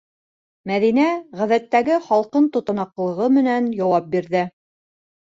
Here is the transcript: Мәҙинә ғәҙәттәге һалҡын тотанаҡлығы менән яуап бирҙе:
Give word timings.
Мәҙинә 0.69 1.03
ғәҙәттәге 1.41 1.97
һалҡын 2.05 2.47
тотанаҡлығы 2.55 3.29
менән 3.37 3.69
яуап 3.83 4.09
бирҙе: 4.17 4.43